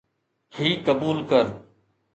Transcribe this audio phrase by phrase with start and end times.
[0.57, 1.45] هي قبول ڪر.